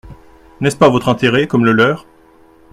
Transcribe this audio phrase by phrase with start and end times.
[0.61, 2.07] N’est-ce pas votre intérêt comme le leur?